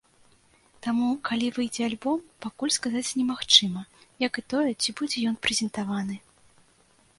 [0.85, 3.85] Таму, калі выйдзе альбом, пакуль сказаць немагчыма,
[4.27, 6.15] як і тое, ці будзе ён прэзентаваны.